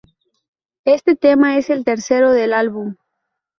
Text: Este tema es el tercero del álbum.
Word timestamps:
Este 0.85 1.15
tema 1.15 1.59
es 1.59 1.69
el 1.69 1.85
tercero 1.85 2.31
del 2.31 2.53
álbum. 2.53 2.95